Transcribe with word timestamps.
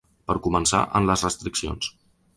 Per 0.29 0.35
començar, 0.47 0.81
en 1.01 1.11
les 1.11 1.27
restriccions. 1.29 1.95